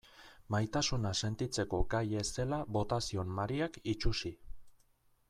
[0.53, 4.33] Maitasuna sentitzeko gai ez zela bota zion Mariak itsusi.